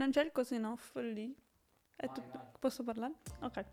Non 0.00 0.12
c'è 0.12 0.24
il 0.24 0.32
cosino 0.32 0.72
off 0.72 0.96
lì? 0.96 1.30
Tu... 1.94 2.22
Posso 2.58 2.82
parlare? 2.82 3.16
Ok. 3.40 3.64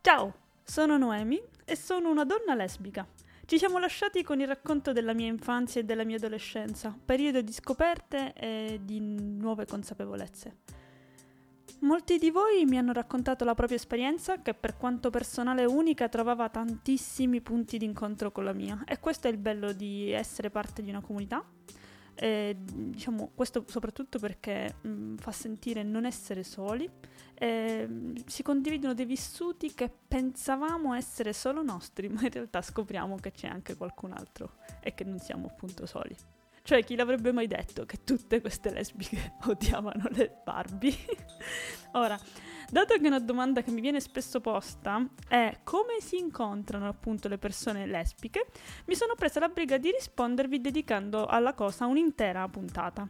Ciao, 0.00 0.34
sono 0.62 0.96
Noemi 0.96 1.42
e 1.64 1.74
sono 1.74 2.10
una 2.10 2.24
donna 2.24 2.54
lesbica. 2.54 3.04
Ci 3.44 3.58
siamo 3.58 3.80
lasciati 3.80 4.22
con 4.22 4.38
il 4.40 4.46
racconto 4.46 4.92
della 4.92 5.12
mia 5.12 5.26
infanzia 5.26 5.80
e 5.80 5.84
della 5.84 6.04
mia 6.04 6.14
adolescenza, 6.14 6.96
periodo 7.04 7.42
di 7.42 7.52
scoperte 7.52 8.32
e 8.34 8.82
di 8.84 9.00
nuove 9.00 9.66
consapevolezze. 9.66 10.58
Molti 11.80 12.18
di 12.18 12.30
voi 12.30 12.64
mi 12.64 12.78
hanno 12.78 12.92
raccontato 12.92 13.44
la 13.44 13.56
propria 13.56 13.78
esperienza 13.78 14.40
che 14.42 14.54
per 14.54 14.76
quanto 14.76 15.10
personale 15.10 15.62
e 15.62 15.66
unica 15.66 16.08
trovava 16.08 16.48
tantissimi 16.50 17.40
punti 17.40 17.78
d'incontro 17.78 18.30
con 18.30 18.44
la 18.44 18.52
mia 18.52 18.84
e 18.86 19.00
questo 19.00 19.26
è 19.26 19.32
il 19.32 19.38
bello 19.38 19.72
di 19.72 20.12
essere 20.12 20.50
parte 20.50 20.82
di 20.82 20.90
una 20.90 21.00
comunità 21.00 21.44
eh, 22.22 22.54
diciamo, 22.56 23.32
questo 23.34 23.64
soprattutto 23.66 24.20
perché 24.20 24.76
mh, 24.80 24.88
mm, 24.88 25.16
fa 25.16 25.32
sentire 25.32 25.82
non 25.82 26.06
essere 26.06 26.44
soli. 26.44 26.88
Eh, 27.34 27.88
si 28.26 28.44
condividono 28.44 28.94
dei 28.94 29.06
vissuti 29.06 29.74
che 29.74 29.90
pensavamo 30.06 30.94
essere 30.94 31.32
solo 31.32 31.62
nostri, 31.62 32.06
ma 32.08 32.22
in 32.22 32.30
realtà 32.30 32.62
scopriamo 32.62 33.16
che 33.16 33.32
c'è 33.32 33.48
anche 33.48 33.74
qualcun 33.74 34.12
altro 34.12 34.52
e 34.80 34.94
che 34.94 35.02
non 35.02 35.18
siamo 35.18 35.48
appunto 35.48 35.84
soli. 35.84 36.14
Cioè, 36.64 36.84
chi 36.84 36.94
l'avrebbe 36.94 37.32
mai 37.32 37.48
detto 37.48 37.84
che 37.84 38.04
tutte 38.04 38.40
queste 38.40 38.70
lesbiche 38.70 39.34
odiavano 39.46 40.04
le 40.10 40.42
Barbie? 40.44 40.94
Ora, 41.94 42.18
dato 42.70 42.96
che 42.96 43.06
una 43.06 43.18
domanda 43.18 43.62
che 43.62 43.70
mi 43.72 43.80
viene 43.80 44.00
spesso 44.00 44.40
posta 44.40 45.04
è 45.28 45.58
come 45.64 46.00
si 46.00 46.16
incontrano 46.16 46.86
appunto 46.86 47.28
le 47.28 47.36
persone 47.36 47.84
lesbiche, 47.84 48.46
mi 48.86 48.94
sono 48.94 49.14
presa 49.14 49.40
la 49.40 49.48
briga 49.48 49.76
di 49.76 49.90
rispondervi 49.90 50.60
dedicando 50.60 51.26
alla 51.26 51.52
cosa 51.52 51.86
un'intera 51.86 52.48
puntata. 52.48 53.06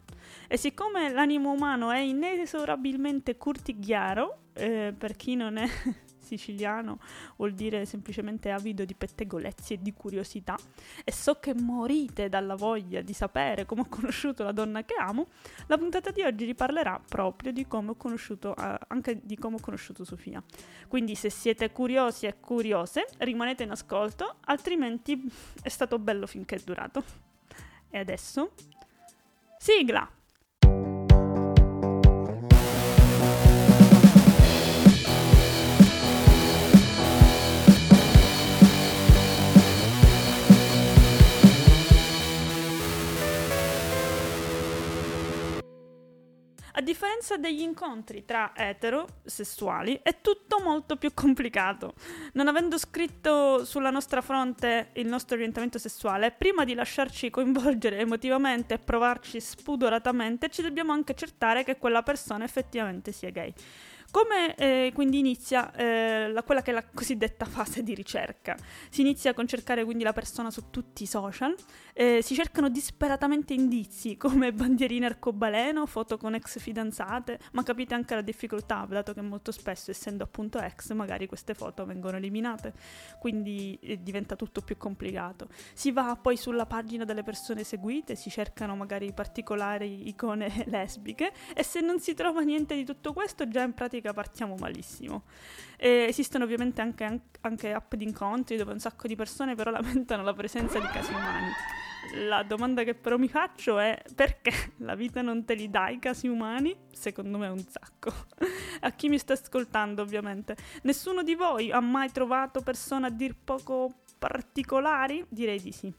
E 0.48 0.56
siccome 0.56 1.10
l'animo 1.12 1.52
umano 1.52 1.90
è 1.90 1.98
inesorabilmente 1.98 3.36
curtigliaro, 3.36 4.38
eh, 4.54 4.94
per 4.96 5.14
chi 5.14 5.36
non 5.36 5.58
è 5.58 5.68
siciliano 6.36 6.98
vuol 7.36 7.52
dire 7.52 7.84
semplicemente 7.84 8.50
avido 8.50 8.84
di 8.84 8.94
pettegolezzi 8.94 9.74
e 9.74 9.82
di 9.82 9.92
curiosità 9.92 10.56
e 11.04 11.12
so 11.12 11.38
che 11.38 11.54
morite 11.54 12.28
dalla 12.28 12.54
voglia 12.54 13.00
di 13.02 13.12
sapere 13.12 13.66
come 13.66 13.82
ho 13.82 13.86
conosciuto 13.88 14.42
la 14.44 14.52
donna 14.52 14.84
che 14.84 14.94
amo, 14.98 15.28
la 15.66 15.76
puntata 15.76 16.10
di 16.10 16.22
oggi 16.22 16.44
vi 16.44 16.54
parlerà 16.54 17.00
proprio 17.06 17.52
di 17.52 17.66
come 17.66 17.90
ho 17.90 17.94
conosciuto, 17.96 18.54
eh, 18.56 18.78
anche 18.88 19.20
di 19.22 19.36
come 19.36 19.56
ho 19.56 19.60
conosciuto 19.60 20.04
Sofia. 20.04 20.42
Quindi 20.88 21.14
se 21.14 21.30
siete 21.30 21.70
curiosi 21.72 22.26
e 22.26 22.38
curiose 22.40 23.06
rimanete 23.18 23.62
in 23.64 23.70
ascolto, 23.70 24.36
altrimenti 24.46 25.30
è 25.62 25.68
stato 25.68 25.98
bello 25.98 26.26
finché 26.26 26.56
è 26.56 26.60
durato. 26.64 27.04
E 27.90 27.98
adesso... 27.98 28.52
Sigla! 29.58 30.21
A 46.74 46.80
differenza 46.80 47.36
degli 47.36 47.60
incontri 47.60 48.24
tra 48.24 48.52
eterosessuali, 48.56 50.00
è 50.02 50.22
tutto 50.22 50.58
molto 50.60 50.96
più 50.96 51.12
complicato. 51.12 51.92
Non 52.32 52.48
avendo 52.48 52.78
scritto 52.78 53.66
sulla 53.66 53.90
nostra 53.90 54.22
fronte 54.22 54.88
il 54.94 55.06
nostro 55.06 55.36
orientamento 55.36 55.78
sessuale, 55.78 56.30
prima 56.30 56.64
di 56.64 56.72
lasciarci 56.72 57.28
coinvolgere 57.28 57.98
emotivamente 57.98 58.74
e 58.74 58.78
provarci 58.78 59.38
spudoratamente, 59.38 60.48
ci 60.48 60.62
dobbiamo 60.62 60.92
anche 60.92 61.12
accertare 61.12 61.62
che 61.62 61.76
quella 61.76 62.02
persona 62.02 62.44
effettivamente 62.44 63.12
sia 63.12 63.28
gay. 63.28 63.52
Come 64.12 64.54
eh, 64.56 64.90
quindi 64.92 65.20
inizia 65.20 65.72
eh, 65.72 66.30
la, 66.30 66.42
quella 66.42 66.60
che 66.60 66.70
è 66.70 66.74
la 66.74 66.84
cosiddetta 66.84 67.46
fase 67.46 67.82
di 67.82 67.94
ricerca? 67.94 68.58
Si 68.90 69.00
inizia 69.00 69.32
con 69.32 69.46
cercare 69.46 69.84
quindi 69.84 70.04
la 70.04 70.12
persona 70.12 70.50
su 70.50 70.68
tutti 70.68 71.04
i 71.04 71.06
social, 71.06 71.54
eh, 71.94 72.20
si 72.20 72.34
cercano 72.34 72.68
disperatamente 72.68 73.54
indizi 73.54 74.18
come 74.18 74.52
bandierine 74.52 75.06
arcobaleno, 75.06 75.86
foto 75.86 76.18
con 76.18 76.34
ex 76.34 76.58
fidanzate, 76.58 77.38
ma 77.52 77.62
capite 77.62 77.94
anche 77.94 78.14
la 78.14 78.20
difficoltà, 78.20 78.84
dato 78.86 79.14
che 79.14 79.22
molto 79.22 79.50
spesso 79.50 79.90
essendo 79.90 80.24
appunto 80.24 80.60
ex 80.60 80.92
magari 80.92 81.26
queste 81.26 81.54
foto 81.54 81.86
vengono 81.86 82.18
eliminate, 82.18 82.74
quindi 83.18 83.78
eh, 83.80 84.02
diventa 84.02 84.36
tutto 84.36 84.60
più 84.60 84.76
complicato. 84.76 85.48
Si 85.72 85.90
va 85.90 86.18
poi 86.20 86.36
sulla 86.36 86.66
pagina 86.66 87.06
delle 87.06 87.22
persone 87.22 87.64
seguite, 87.64 88.14
si 88.14 88.28
cercano 88.28 88.76
magari 88.76 89.10
particolari 89.14 90.06
icone 90.08 90.64
lesbiche 90.68 91.32
e 91.54 91.62
se 91.62 91.80
non 91.80 91.98
si 91.98 92.12
trova 92.12 92.42
niente 92.42 92.74
di 92.74 92.84
tutto 92.84 93.14
questo 93.14 93.48
già 93.48 93.62
in 93.62 93.72
pratica 93.72 94.00
pratica 94.02 94.12
partiamo 94.12 94.56
malissimo. 94.56 95.22
E 95.76 96.06
esistono 96.08 96.44
ovviamente 96.44 96.80
anche, 96.80 97.20
anche 97.40 97.72
app 97.72 97.94
di 97.94 98.04
incontri 98.04 98.56
dove 98.56 98.72
un 98.72 98.80
sacco 98.80 99.06
di 99.06 99.16
persone 99.16 99.54
però 99.54 99.70
lamentano 99.72 100.22
la 100.22 100.34
presenza 100.34 100.78
di 100.78 100.86
casi 100.86 101.12
umani. 101.12 101.50
La 102.26 102.42
domanda 102.42 102.82
che 102.82 102.94
però 102.94 103.16
mi 103.16 103.28
faccio 103.28 103.78
è 103.78 104.02
perché 104.14 104.52
la 104.78 104.96
vita 104.96 105.22
non 105.22 105.44
te 105.44 105.54
li 105.54 105.70
dà 105.70 105.88
i 105.88 106.00
casi 106.00 106.26
umani? 106.26 106.76
Secondo 106.92 107.38
me 107.38 107.48
un 107.48 107.64
sacco. 107.64 108.12
A 108.80 108.90
chi 108.90 109.08
mi 109.08 109.18
sta 109.18 109.34
ascoltando 109.34 110.02
ovviamente. 110.02 110.56
Nessuno 110.82 111.22
di 111.22 111.34
voi 111.36 111.70
ha 111.70 111.80
mai 111.80 112.10
trovato 112.10 112.60
persone 112.60 113.06
a 113.06 113.10
dir 113.10 113.36
poco 113.42 114.02
particolari? 114.18 115.24
Direi 115.28 115.60
di 115.60 115.72
sì. 115.72 115.94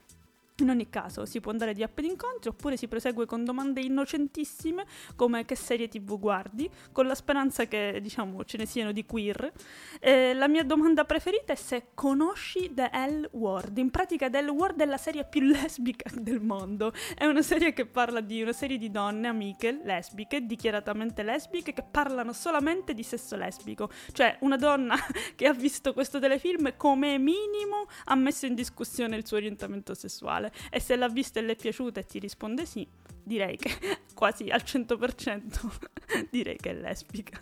In 0.58 0.70
ogni 0.70 0.88
caso 0.88 1.26
si 1.26 1.40
può 1.40 1.52
andare 1.52 1.74
di 1.74 1.82
app 1.82 2.00
d'incontro 2.00 2.52
oppure 2.52 2.78
si 2.78 2.88
prosegue 2.88 3.26
con 3.26 3.44
domande 3.44 3.82
innocentissime 3.82 4.86
come 5.16 5.46
che 5.46 5.56
serie 5.56 5.88
tv 5.88 6.20
guardi, 6.20 6.70
con 6.92 7.08
la 7.08 7.16
speranza 7.16 7.66
che 7.66 7.98
diciamo 8.00 8.46
ce 8.46 8.58
ne 8.58 8.68
siano 8.68 8.92
di 8.92 9.04
queer. 9.04 9.52
Eh, 10.00 10.36
la 10.36 10.48
mia 10.48 10.64
domanda 10.64 11.06
preferita 11.06 11.54
è 11.54 11.56
se 11.56 11.88
conosci 11.96 12.72
The 12.72 12.92
L 12.94 13.30
Word. 13.32 13.80
In 13.80 13.90
pratica 13.90 14.30
The 14.30 14.44
L 14.44 14.50
Word 14.50 14.80
è 14.82 14.86
la 14.86 14.98
serie 14.98 15.26
più 15.26 15.42
lesbica 15.50 16.12
del 16.14 16.40
mondo. 16.40 16.94
È 17.16 17.26
una 17.26 17.42
serie 17.42 17.74
che 17.74 17.88
parla 17.88 18.22
di 18.22 18.44
una 18.44 18.54
serie 18.54 18.78
di 18.78 18.92
donne 18.92 19.30
amiche 19.30 19.82
lesbiche, 19.84 20.46
dichiaratamente 20.46 21.24
lesbiche, 21.24 21.74
che 21.74 21.82
parlano 21.82 22.32
solamente 22.32 22.94
di 22.94 23.02
sesso 23.02 23.36
lesbico. 23.36 23.90
Cioè 24.12 24.38
una 24.42 24.58
donna 24.58 24.96
che 25.36 25.48
ha 25.48 25.54
visto 25.54 25.94
questo 25.94 26.20
telefilm 26.20 26.76
come 26.78 27.18
minimo 27.18 27.88
ha 28.06 28.14
messo 28.14 28.46
in 28.46 28.54
discussione 28.54 29.16
il 29.16 29.26
suo 29.26 29.38
orientamento 29.38 29.96
sessuale 29.96 30.42
sessuale 30.44 30.52
e 30.70 30.80
se 30.80 30.96
l'ha 30.96 31.08
vista 31.08 31.40
e 31.40 31.44
le 31.44 31.54
è 31.54 31.56
piaciuta 31.56 32.00
e 32.00 32.06
ti 32.06 32.20
risponde 32.20 32.66
sì, 32.66 32.88
direi 33.24 33.58
che 33.58 33.72
quasi 34.14 34.50
al 34.50 34.62
100% 34.66 36.28
direi 36.30 36.58
che 36.58 36.72
è 36.72 36.74
lesbica. 36.74 37.40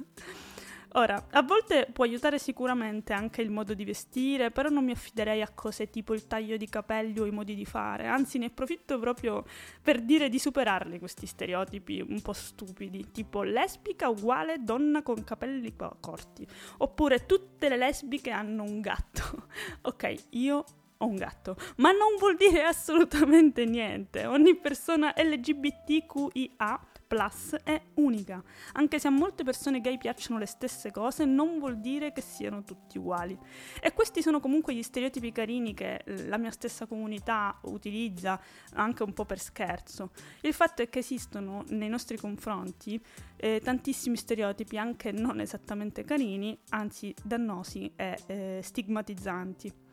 Ora, 0.95 1.27
a 1.31 1.41
volte 1.41 1.87
può 1.89 2.03
aiutare 2.03 2.37
sicuramente 2.37 3.13
anche 3.13 3.41
il 3.41 3.49
modo 3.49 3.73
di 3.73 3.85
vestire, 3.85 4.51
però 4.51 4.67
non 4.67 4.83
mi 4.83 4.91
affiderei 4.91 5.41
a 5.41 5.47
cose 5.47 5.89
tipo 5.89 6.13
il 6.13 6.27
taglio 6.27 6.57
di 6.57 6.67
capelli 6.67 7.17
o 7.17 7.25
i 7.25 7.31
modi 7.31 7.55
di 7.55 7.63
fare, 7.63 8.07
anzi 8.07 8.37
ne 8.37 8.47
approfitto 8.47 8.99
proprio 8.99 9.45
per 9.81 10.01
dire 10.01 10.27
di 10.27 10.37
superarli 10.37 10.99
questi 10.99 11.25
stereotipi 11.27 12.01
un 12.05 12.19
po' 12.21 12.33
stupidi, 12.33 13.09
tipo 13.11 13.41
lesbica 13.41 14.09
uguale 14.09 14.65
donna 14.65 15.01
con 15.01 15.23
capelli 15.23 15.73
corti, 15.77 16.45
oppure 16.79 17.25
tutte 17.25 17.69
le 17.69 17.77
lesbiche 17.77 18.31
hanno 18.31 18.63
un 18.63 18.81
gatto. 18.81 19.47
ok, 19.83 20.13
io 20.31 20.65
ho 21.01 21.07
un 21.07 21.15
gatto, 21.15 21.55
ma 21.77 21.91
non 21.91 22.15
vuol 22.17 22.35
dire 22.35 22.63
assolutamente 22.63 23.65
niente. 23.65 24.25
Ogni 24.25 24.55
persona 24.55 25.13
LGBTQIA 25.15 26.79
plus 27.11 27.57
è 27.63 27.81
unica. 27.95 28.41
Anche 28.73 28.97
se 28.97 29.07
a 29.07 29.11
molte 29.11 29.43
persone 29.43 29.81
gay 29.81 29.97
piacciono 29.97 30.39
le 30.39 30.45
stesse 30.45 30.91
cose, 30.91 31.25
non 31.25 31.59
vuol 31.59 31.81
dire 31.81 32.13
che 32.13 32.21
siano 32.21 32.63
tutti 32.63 32.97
uguali. 32.97 33.37
E 33.81 33.91
questi 33.91 34.21
sono 34.21 34.39
comunque 34.39 34.73
gli 34.73 34.81
stereotipi 34.81 35.33
carini 35.33 35.73
che 35.73 36.03
la 36.05 36.37
mia 36.37 36.51
stessa 36.51 36.85
comunità 36.85 37.59
utilizza 37.63 38.39
anche 38.75 39.03
un 39.03 39.11
po' 39.11 39.25
per 39.25 39.39
scherzo. 39.39 40.11
Il 40.39 40.53
fatto 40.53 40.83
è 40.83 40.89
che 40.89 40.99
esistono 40.99 41.65
nei 41.67 41.89
nostri 41.89 42.17
confronti 42.17 42.97
eh, 43.35 43.59
tantissimi 43.61 44.15
stereotipi, 44.15 44.77
anche 44.77 45.11
non 45.11 45.41
esattamente 45.41 46.05
carini, 46.05 46.57
anzi 46.69 47.13
dannosi 47.21 47.91
e 47.97 48.23
eh, 48.27 48.59
stigmatizzanti. 48.63 49.89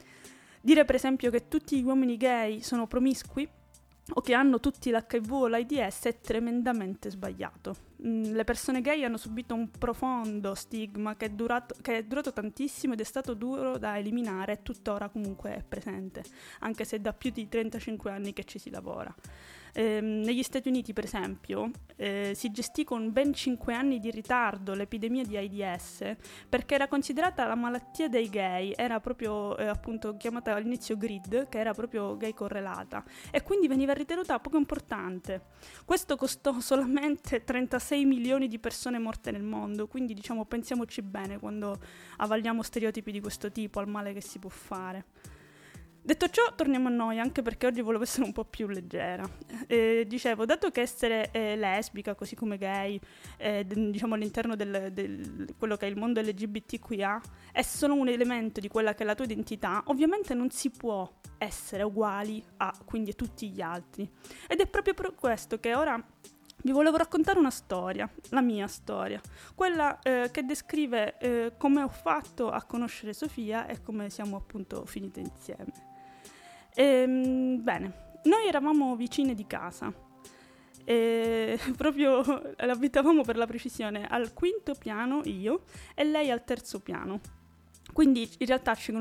Dire 0.61 0.85
per 0.85 0.95
esempio 0.95 1.31
che 1.31 1.49
tutti 1.49 1.81
gli 1.81 1.85
uomini 1.85 2.17
gay 2.17 2.61
sono 2.61 2.87
promiscui 2.87 3.49
o 4.15 4.21
che 4.21 4.35
hanno 4.35 4.59
tutti 4.59 4.91
l'HIV 4.91 5.33
o 5.33 5.49
l'AIDS 5.49 6.05
è 6.05 6.21
tremendamente 6.21 7.11
sbagliato. 7.11 7.77
Mm, 8.07 8.33
le 8.35 8.45
persone 8.45 8.81
gay 8.81 9.05
hanno 9.05 9.17
subito 9.17 9.55
un 9.55 9.71
profondo 9.71 10.55
stigma 10.55 11.17
che 11.17 11.27
è, 11.27 11.31
durato, 11.31 11.75
che 11.83 11.99
è 11.99 12.05
durato 12.05 12.33
tantissimo 12.33 12.95
ed 12.95 13.01
è 13.01 13.05
stato 13.05 13.35
duro 13.35 13.77
da 13.77 13.99
eliminare 13.99 14.53
e 14.53 14.63
tuttora 14.63 15.09
comunque 15.09 15.57
è 15.57 15.63
presente, 15.63 16.23
anche 16.61 16.85
se 16.85 17.01
da 17.01 17.13
più 17.13 17.31
di 17.31 17.49
35 17.49 18.11
anni 18.11 18.33
che 18.33 18.45
ci 18.45 18.59
si 18.59 18.71
lavora. 18.71 19.15
Eh, 19.73 20.01
negli 20.01 20.43
Stati 20.43 20.69
Uniti, 20.69 20.93
per 20.93 21.05
esempio, 21.05 21.71
eh, 21.97 22.33
si 22.35 22.51
gestì 22.51 22.85
con 22.85 23.13
ben 23.13 23.33
5 23.33 23.75
anni 23.75 23.99
di 23.99 24.11
ritardo 24.11 24.75
l'epidemia 24.75 25.25
di 25.25 25.37
AIDS 25.37 26.17
perché 26.49 26.75
era 26.75 26.89
considerata 26.89 27.47
la 27.47 27.55
malattia 27.55 28.09
dei 28.09 28.29
gay, 28.29 28.73
era 28.77 29.01
proprio 29.01 29.57
eh, 29.57 29.67
appunto 29.67 30.17
chiamata 30.17 30.55
all'inizio 30.55 30.97
GRID, 30.97 31.49
che 31.49 31.59
era 31.59 31.73
proprio 31.73 32.17
gay 32.17 32.33
correlata, 32.35 33.05
e 33.31 33.43
quindi 33.43 33.69
veniva 33.69 33.93
ritenuta 33.93 34.39
poco 34.39 34.57
importante. 34.57 35.47
Questo 35.85 36.17
costò 36.17 36.59
solamente 36.61 37.45
36 37.45 38.05
milioni 38.05 38.49
di 38.49 38.59
persone 38.59 38.99
morte 38.99 39.31
nel 39.31 39.43
mondo, 39.43 39.87
quindi 39.87 40.15
diciamo 40.15 40.45
pensiamoci 40.45 41.03
bene 41.03 41.39
quando 41.39 41.79
avvalliamo 42.19 42.63
stereotipi 42.63 43.13
di 43.13 43.21
questo 43.21 43.51
tipo, 43.51 43.81
al 43.81 43.89
male 43.89 44.13
che 44.13 44.21
si 44.21 44.39
può 44.39 44.51
fare. 44.51 45.05
Detto 46.09 46.31
ciò, 46.31 46.55
torniamo 46.55 46.89
a 46.89 46.91
noi, 46.91 47.19
anche 47.19 47.43
perché 47.43 47.67
oggi 47.67 47.83
volevo 47.83 48.05
essere 48.05 48.25
un 48.25 48.33
po' 48.33 48.47
più 48.47 48.67
leggera. 48.67 49.29
Eh, 49.67 50.07
dicevo, 50.09 50.47
dato 50.47 50.71
che 50.71 50.81
essere 50.81 51.31
eh, 51.33 51.55
lesbica, 51.55 52.15
così 52.15 52.35
come 52.35 52.57
gay, 52.57 52.99
eh, 53.37 53.67
diciamo 53.67 54.15
all'interno 54.15 54.57
del, 54.57 55.53
quello 55.59 55.77
che 55.77 55.87
è 55.87 55.91
il 55.91 55.99
mondo 55.99 56.23
LGBTQIA, 56.23 57.21
è 57.53 57.61
solo 57.61 57.93
un 57.93 58.09
elemento 58.09 58.59
di 58.59 58.69
quella 58.69 58.95
che 58.95 59.03
è 59.03 59.07
la 59.07 59.15
tua 59.15 59.27
identità, 59.27 59.83
ovviamente 59.89 60.33
non 60.33 60.49
si 60.49 60.71
può 60.71 61.07
essere 61.37 61.83
uguali 61.83 62.43
a 62.57 62.75
quindi 62.87 63.11
a 63.11 63.15
tutti 63.15 63.51
gli 63.51 63.61
altri. 63.61 64.11
Ed 64.47 64.61
è 64.61 64.67
proprio 64.67 64.95
per 64.95 65.15
questo 65.15 65.61
che 65.61 65.75
ora 65.75 66.03
vi 66.63 66.73
volevo 66.73 66.97
raccontare 66.97 67.39
una 67.39 67.51
storia, 67.51 68.11
la 68.31 68.41
mia 68.41 68.67
storia, 68.67 69.21
quella 69.55 69.99
eh, 69.99 70.31
che 70.33 70.43
descrive 70.43 71.19
eh, 71.19 71.53
come 71.59 71.83
ho 71.83 71.89
fatto 71.89 72.49
a 72.49 72.63
conoscere 72.63 73.13
Sofia 73.13 73.67
e 73.67 73.83
come 73.83 74.09
siamo 74.09 74.37
appunto 74.37 74.87
finite 74.87 75.21
insieme. 75.21 75.88
Ehm, 76.81 77.61
bene, 77.61 77.93
noi 78.25 78.47
eravamo 78.47 78.95
vicine 78.95 79.35
di 79.35 79.47
casa. 79.49 79.93
E 80.85 81.59
proprio 81.77 82.21
abitavamo 82.57 83.23
per 83.23 83.37
la 83.37 83.47
precisione 83.47 84.07
al 84.07 84.33
quinto 84.33 84.75
piano 84.75 85.23
io 85.25 85.65
e 85.95 86.05
lei 86.05 86.31
al 86.31 86.45
terzo 86.45 86.79
piano. 86.79 87.21
Quindi 87.93 88.31
in 88.39 88.47
realtà 88.47 88.77
ci, 88.77 88.95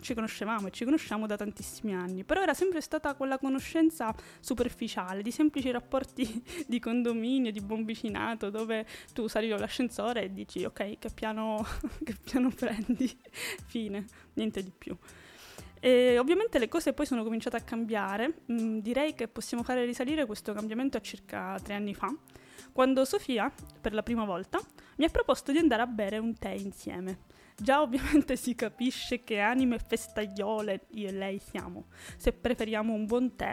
ci, 0.00 0.14
conoscevamo 0.14 0.68
e 0.68 0.70
ci 0.70 0.84
conosciamo 0.84 1.26
da 1.26 1.36
tantissimi 1.36 1.94
anni, 1.94 2.24
però 2.24 2.40
era 2.40 2.54
sempre 2.54 2.80
stata 2.80 3.12
quella 3.14 3.36
conoscenza 3.36 4.14
superficiale, 4.40 5.20
di 5.20 5.30
semplici 5.30 5.70
rapporti 5.70 6.42
di 6.66 6.78
condominio, 6.78 7.52
di 7.52 7.60
buon 7.60 7.84
vicinato, 7.84 8.48
dove 8.48 8.86
tu 9.12 9.26
salivi 9.26 9.52
all'ascensore 9.52 10.22
e 10.22 10.32
dici 10.32 10.64
ok, 10.64 10.98
che 10.98 11.10
piano, 11.12 11.62
che 12.02 12.16
piano 12.24 12.48
prendi? 12.48 13.14
Fine, 13.66 14.06
niente 14.34 14.62
di 14.62 14.72
più. 14.76 14.96
E 15.84 16.16
ovviamente 16.16 16.60
le 16.60 16.68
cose 16.68 16.92
poi 16.92 17.06
sono 17.06 17.24
cominciate 17.24 17.56
a 17.56 17.60
cambiare, 17.60 18.42
mm, 18.52 18.78
direi 18.78 19.14
che 19.14 19.26
possiamo 19.26 19.64
fare 19.64 19.84
risalire 19.84 20.26
questo 20.26 20.52
cambiamento 20.52 20.96
a 20.96 21.00
circa 21.00 21.58
tre 21.60 21.74
anni 21.74 21.92
fa, 21.92 22.14
quando 22.70 23.04
Sofia, 23.04 23.52
per 23.80 23.92
la 23.92 24.04
prima 24.04 24.24
volta, 24.24 24.60
mi 24.98 25.04
ha 25.04 25.08
proposto 25.08 25.50
di 25.50 25.58
andare 25.58 25.82
a 25.82 25.86
bere 25.86 26.18
un 26.18 26.38
tè 26.38 26.50
insieme. 26.50 27.22
Già 27.56 27.82
ovviamente 27.82 28.36
si 28.38 28.54
capisce 28.54 29.24
che 29.24 29.40
anime 29.40 29.80
festaiole 29.80 30.86
io 30.90 31.08
e 31.08 31.12
lei 31.12 31.40
siamo, 31.40 31.86
se 32.16 32.32
preferiamo 32.32 32.92
un 32.92 33.04
buon 33.04 33.34
tè 33.34 33.52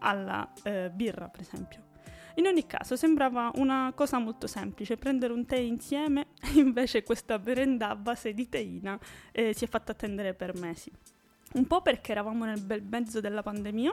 alla 0.00 0.52
eh, 0.62 0.90
birra 0.92 1.28
per 1.28 1.40
esempio. 1.40 1.88
In 2.34 2.46
ogni 2.46 2.66
caso 2.66 2.94
sembrava 2.94 3.52
una 3.54 3.90
cosa 3.94 4.18
molto 4.18 4.46
semplice, 4.46 4.98
prendere 4.98 5.32
un 5.32 5.46
tè 5.46 5.56
insieme 5.56 6.26
invece 6.56 7.04
questa 7.04 7.40
merenda 7.42 7.88
a 7.88 7.96
base 7.96 8.34
di 8.34 8.50
teina 8.50 8.98
eh, 9.32 9.54
si 9.54 9.64
è 9.64 9.66
fatta 9.66 9.92
attendere 9.92 10.34
per 10.34 10.54
mesi. 10.58 10.92
Un 11.52 11.66
po' 11.66 11.82
perché 11.82 12.12
eravamo 12.12 12.44
nel 12.44 12.60
bel 12.60 12.82
mezzo 12.82 13.20
della 13.20 13.42
pandemia, 13.42 13.92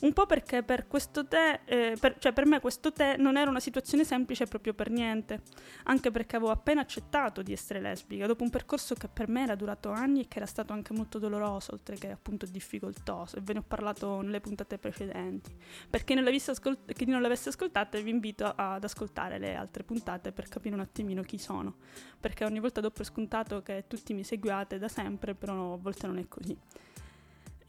un 0.00 0.12
po' 0.12 0.26
perché 0.26 0.62
per 0.62 0.86
questo 0.86 1.26
tè, 1.26 1.60
eh, 1.64 1.96
per, 2.00 2.16
cioè 2.18 2.32
per 2.32 2.46
me 2.46 2.60
questo 2.60 2.92
tè 2.92 3.16
non 3.16 3.36
era 3.36 3.50
una 3.50 3.60
situazione 3.60 4.04
semplice 4.04 4.46
proprio 4.46 4.72
per 4.72 4.90
niente, 4.90 5.42
anche 5.84 6.10
perché 6.10 6.36
avevo 6.36 6.50
appena 6.50 6.80
accettato 6.80 7.42
di 7.42 7.52
essere 7.52 7.80
lesbica, 7.80 8.26
dopo 8.26 8.42
un 8.42 8.50
percorso 8.50 8.94
che 8.94 9.08
per 9.08 9.28
me 9.28 9.42
era 9.42 9.54
durato 9.54 9.90
anni 9.90 10.22
e 10.22 10.28
che 10.28 10.38
era 10.38 10.46
stato 10.46 10.72
anche 10.72 10.92
molto 10.94 11.18
doloroso, 11.18 11.72
oltre 11.72 11.96
che 11.96 12.10
appunto 12.10 12.46
difficoltoso, 12.46 13.36
e 13.36 13.40
ve 13.42 13.54
ne 13.54 13.58
ho 13.58 13.64
parlato 13.66 14.20
nelle 14.22 14.40
puntate 14.40 14.78
precedenti. 14.78 15.54
Per 15.88 16.04
chi 16.04 16.14
non 16.14 16.26
ascolt- 16.26 16.92
chi 16.92 17.04
non 17.04 17.20
l'avesse 17.20 17.50
ascoltata 17.50 17.98
vi 17.98 18.10
invito 18.10 18.50
ad 18.54 18.82
ascoltare 18.82 19.38
le 19.38 19.54
altre 19.54 19.84
puntate 19.84 20.32
per 20.32 20.48
capire 20.48 20.74
un 20.74 20.80
attimino 20.80 21.22
chi 21.22 21.38
sono, 21.38 21.76
perché 22.18 22.44
ogni 22.44 22.60
volta 22.60 22.80
do 22.80 22.90
per 22.90 23.04
scontato 23.04 23.62
che 23.62 23.84
tutti 23.86 24.14
mi 24.14 24.24
seguiate 24.24 24.78
da 24.78 24.88
sempre, 24.88 25.34
però 25.34 25.74
a 25.74 25.76
volte 25.76 26.06
non 26.06 26.18
è 26.18 26.26
così. 26.26 26.56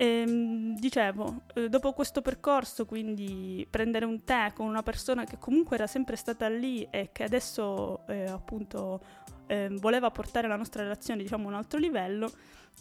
E, 0.02 0.06
ehm, 0.06 0.80
dicevo, 0.80 1.44
eh, 1.54 1.70
dopo 1.70 1.94
questo 1.94 2.22
percorso, 2.24 2.86
quindi 2.88 3.68
prendere 3.70 4.06
un 4.06 4.24
tè 4.24 4.52
con 4.52 4.66
una 4.66 4.82
persona 4.82 5.26
che 5.26 5.38
comunque 5.38 5.76
era 5.76 5.86
sempre 5.86 6.16
stata 6.16 6.50
lì 6.50 6.88
e 6.90 7.10
che 7.12 7.24
adesso 7.24 8.08
eh, 8.08 8.26
appunto 8.26 9.00
eh, 9.46 9.68
voleva 9.80 10.10
portare 10.10 10.48
la 10.48 10.56
nostra 10.56 10.82
relazione 10.82 11.22
diciamo 11.22 11.46
a 11.46 11.48
un 11.50 11.54
altro 11.54 11.78
livello, 11.78 12.32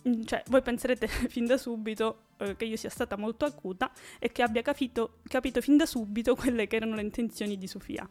mm, 0.08 0.22
cioè 0.22 0.42
voi 0.46 0.62
penserete 0.62 1.06
fin 1.28 1.44
da 1.44 1.58
subito 1.58 2.28
eh, 2.38 2.56
che 2.56 2.64
io 2.64 2.76
sia 2.76 2.88
stata 2.88 3.16
molto 3.18 3.44
acuta 3.44 3.92
e 4.18 4.32
che 4.32 4.42
abbia 4.42 4.62
capito, 4.62 5.18
capito 5.24 5.60
fin 5.60 5.76
da 5.76 5.84
subito 5.84 6.34
quelle 6.34 6.66
che 6.66 6.76
erano 6.76 6.94
le 6.94 7.02
intenzioni 7.02 7.58
di 7.58 7.66
Sofia. 7.66 8.08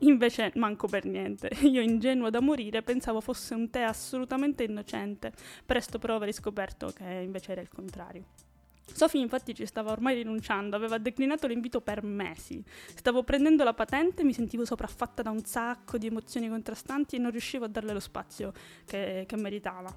Invece 0.00 0.52
manco 0.54 0.86
per 0.86 1.04
niente. 1.04 1.50
Io 1.66 1.80
ingenua 1.80 2.30
da 2.30 2.40
morire 2.40 2.82
pensavo 2.82 3.20
fosse 3.20 3.54
un 3.54 3.70
tè 3.70 3.82
assolutamente 3.82 4.62
innocente. 4.62 5.32
Presto 5.66 5.98
però 5.98 6.14
avrei 6.14 6.32
scoperto 6.32 6.92
che 6.94 7.04
invece 7.04 7.52
era 7.52 7.60
il 7.60 7.68
contrario. 7.68 8.51
Sophie 8.92 9.20
infatti 9.20 9.54
ci 9.54 9.66
stava 9.66 9.92
ormai 9.92 10.14
rinunciando, 10.16 10.76
aveva 10.76 10.98
declinato 10.98 11.46
l'invito 11.46 11.80
per 11.80 12.02
mesi. 12.02 12.62
Stavo 12.94 13.22
prendendo 13.22 13.64
la 13.64 13.74
patente, 13.74 14.24
mi 14.24 14.32
sentivo 14.32 14.64
sopraffatta 14.64 15.22
da 15.22 15.30
un 15.30 15.44
sacco 15.44 15.98
di 15.98 16.06
emozioni 16.06 16.48
contrastanti 16.48 17.16
e 17.16 17.18
non 17.18 17.30
riuscivo 17.30 17.64
a 17.64 17.68
darle 17.68 17.92
lo 17.92 18.00
spazio 18.00 18.52
che, 18.84 19.24
che 19.26 19.36
meritava. 19.36 19.94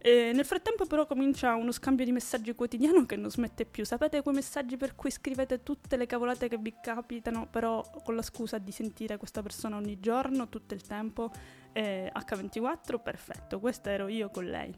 E 0.00 0.30
nel 0.32 0.44
frattempo 0.44 0.86
però 0.86 1.06
comincia 1.06 1.56
uno 1.56 1.72
scambio 1.72 2.04
di 2.04 2.12
messaggi 2.12 2.54
quotidiano 2.54 3.04
che 3.04 3.16
non 3.16 3.30
smette 3.30 3.64
più. 3.64 3.84
Sapete 3.84 4.22
quei 4.22 4.34
messaggi 4.34 4.76
per 4.76 4.94
cui 4.94 5.10
scrivete 5.10 5.64
tutte 5.64 5.96
le 5.96 6.06
cavolate 6.06 6.48
che 6.48 6.56
vi 6.56 6.72
capitano, 6.80 7.48
però 7.50 7.84
con 8.04 8.14
la 8.14 8.22
scusa 8.22 8.58
di 8.58 8.70
sentire 8.70 9.16
questa 9.16 9.42
persona 9.42 9.76
ogni 9.76 9.98
giorno, 9.98 10.48
tutto 10.48 10.74
il 10.74 10.82
tempo, 10.82 11.32
eh, 11.72 12.12
H24? 12.14 13.02
Perfetto, 13.02 13.58
questa 13.58 13.90
ero 13.90 14.06
io 14.06 14.30
con 14.30 14.44
lei. 14.44 14.72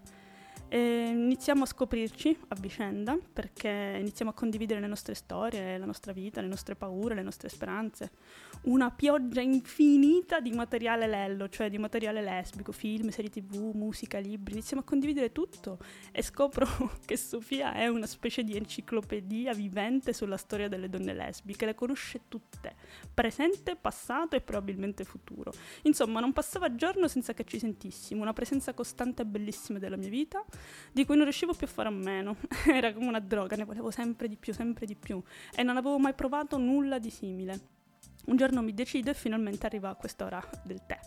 E 0.73 1.09
iniziamo 1.09 1.65
a 1.65 1.67
scoprirci 1.67 2.39
a 2.47 2.55
vicenda 2.55 3.19
perché 3.33 3.97
iniziamo 3.99 4.31
a 4.31 4.35
condividere 4.35 4.79
le 4.79 4.87
nostre 4.87 5.15
storie, 5.15 5.77
la 5.77 5.85
nostra 5.85 6.13
vita, 6.13 6.41
le 6.41 6.47
nostre 6.47 6.77
paure, 6.77 7.17
le 7.17 7.23
nostre 7.23 7.49
speranze. 7.49 8.13
Una 8.63 8.93
pioggia 8.93 9.41
infinita 9.41 10.39
di 10.39 10.53
materiale 10.53 11.09
lello, 11.09 11.49
cioè 11.49 11.71
di 11.71 11.79
materiale 11.79 12.23
lesbico, 12.23 12.71
film, 12.71 13.09
serie 13.09 13.31
tv, 13.31 13.73
musica, 13.75 14.21
libri. 14.21 14.53
Iniziamo 14.53 14.83
a 14.83 14.85
condividere 14.85 15.33
tutto 15.33 15.79
e 16.13 16.23
scopro 16.23 16.65
che 17.05 17.17
Sofia 17.17 17.73
è 17.73 17.89
una 17.89 18.07
specie 18.07 18.45
di 18.45 18.55
enciclopedia 18.55 19.53
vivente 19.53 20.13
sulla 20.13 20.37
storia 20.37 20.69
delle 20.69 20.89
donne 20.89 21.15
lesbiche, 21.15 21.67
le 21.67 21.75
conosce 21.75 22.21
tutte, 22.29 22.77
presente, 23.13 23.75
passato 23.75 24.37
e 24.37 24.41
probabilmente 24.41 25.03
futuro. 25.03 25.53
Insomma, 25.83 26.21
non 26.21 26.33
passava 26.33 26.77
giorno 26.77 27.09
senza 27.09 27.35
che 27.35 27.43
ci 27.43 27.59
sentissimo, 27.59 28.23
una 28.23 28.33
presenza 28.33 28.73
costante 28.73 29.23
e 29.23 29.25
bellissima 29.25 29.81
della 29.81 29.97
mia 29.97 30.09
vita 30.09 30.45
di 30.93 31.05
cui 31.05 31.17
non 31.17 31.25
riuscivo 31.25 31.55
più 31.55 31.67
a 31.67 31.71
fare 31.71 31.89
a 31.89 31.93
meno. 31.93 32.37
Era 32.67 32.93
come 32.93 33.07
una 33.07 33.21
droga, 33.21 33.57
ne 33.57 33.65
volevo 33.65 33.91
sempre 33.91 34.29
di 34.29 34.37
più, 34.37 34.53
sempre 34.53 34.87
di 34.87 34.95
più 34.95 35.23
e 35.55 35.63
non 35.63 35.77
avevo 35.77 35.99
mai 35.99 36.15
provato 36.15 36.59
nulla 36.59 36.99
di 36.99 37.11
simile. 37.11 37.79
Un 38.27 38.37
giorno 38.37 38.63
mi 38.63 38.75
decido 38.75 39.11
e 39.11 39.15
finalmente 39.15 39.67
arriva 39.67 39.95
quest'ora 39.95 40.43
del 40.65 40.85
tè. 40.87 40.99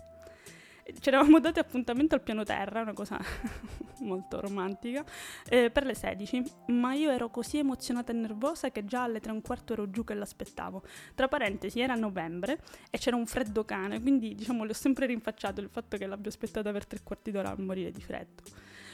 Ci 0.99 1.07
eravamo 1.07 1.39
dati 1.39 1.59
appuntamento 1.59 2.13
al 2.13 2.21
piano 2.21 2.43
terra, 2.43 2.81
una 2.81 2.91
cosa 2.91 3.17
molto 4.01 4.41
romantica, 4.41 5.05
eh, 5.47 5.69
per 5.69 5.85
le 5.85 5.95
16, 5.95 6.43
ma 6.67 6.93
io 6.93 7.09
ero 7.09 7.29
così 7.29 7.57
emozionata 7.57 8.11
e 8.11 8.15
nervosa 8.15 8.69
che 8.69 8.83
già 8.83 9.03
alle 9.03 9.21
3 9.21 9.31
e 9.31 9.33
un 9.33 9.41
quarto 9.41 9.73
ero 9.73 9.89
giù 9.89 10.03
che 10.03 10.13
l'aspettavo. 10.13 10.83
Tra 11.15 11.29
parentesi, 11.29 11.79
era 11.79 11.95
novembre 11.95 12.59
e 12.89 12.97
c'era 12.97 13.15
un 13.15 13.25
freddo 13.25 13.63
cane, 13.63 14.01
quindi 14.01 14.35
diciamo 14.35 14.65
le 14.65 14.71
ho 14.71 14.75
sempre 14.75 15.05
rinfacciato 15.05 15.61
il 15.61 15.69
fatto 15.69 15.95
che 15.95 16.05
l'abbia 16.05 16.29
aspettata 16.29 16.69
per 16.73 16.85
tre 16.85 16.99
quarti 17.01 17.31
d'ora 17.31 17.51
a 17.51 17.55
morire 17.57 17.91
di 17.91 18.01
freddo. 18.01 18.43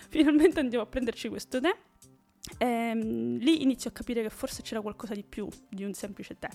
Finalmente 0.11 0.59
andiamo 0.59 0.83
a 0.83 0.87
prenderci 0.87 1.29
questo 1.29 1.59
tè. 1.59 1.75
Ehm, 2.57 3.37
lì 3.37 3.61
inizio 3.61 3.89
a 3.89 3.93
capire 3.93 4.21
che 4.23 4.29
forse 4.29 4.61
c'era 4.61 4.81
qualcosa 4.81 5.13
di 5.13 5.23
più 5.23 5.47
di 5.69 5.83
un 5.83 5.93
semplice 5.93 6.37
tè. 6.39 6.49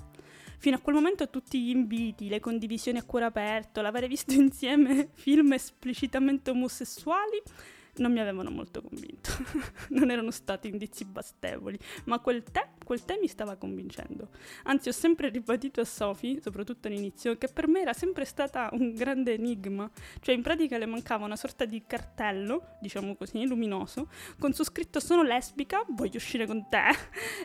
Fino 0.59 0.77
a 0.77 0.81
quel 0.81 0.95
momento 0.95 1.29
tutti 1.31 1.63
gli 1.63 1.71
inviti, 1.71 2.29
le 2.29 2.41
condivisioni 2.41 2.99
a 2.99 3.05
cuore 3.05 3.27
aperto, 3.27 3.81
l'avere 3.81 4.09
visto 4.09 4.33
insieme 4.35 5.09
film 5.13 5.53
esplicitamente 5.53 6.51
omosessuali 6.51 7.43
non 7.97 8.13
mi 8.13 8.19
avevano 8.19 8.51
molto 8.51 8.83
convinto, 8.83 9.31
non 9.91 10.11
erano 10.11 10.31
stati 10.31 10.69
indizi 10.69 11.05
bastevoli, 11.05 11.79
ma 12.07 12.19
quel 12.19 12.43
tè 12.43 12.69
quel 12.85 13.05
tè 13.05 13.19
mi 13.21 13.27
stava 13.27 13.57
convincendo. 13.57 14.29
Anzi, 14.65 14.89
ho 14.89 14.93
sempre 14.93 15.29
ribadito 15.29 15.81
a 15.81 15.85
Sophie, 15.85 16.41
soprattutto 16.41 16.89
all'inizio, 16.89 17.37
che 17.37 17.49
per 17.49 17.67
me 17.67 17.81
era 17.81 17.93
sempre 17.93 18.25
stata 18.25 18.69
un 18.73 18.95
grande 18.95 19.35
enigma. 19.35 19.91
Cioè, 20.21 20.35
in 20.35 20.43
pratica 20.43 20.79
le 20.79 20.87
mancava 20.87 21.25
una 21.25 21.37
sorta 21.37 21.65
di 21.65 21.83
cartello, 21.87 22.77
diciamo 22.81 23.17
così, 23.17 23.45
luminoso, 23.45 24.09
con 24.39 24.53
su 24.53 24.63
scritto 24.65 25.01
sono 25.01 25.23
lesbica, 25.23 25.85
voglio 25.89 26.17
uscire 26.17 26.47
con 26.47 26.69
te, 26.69 26.85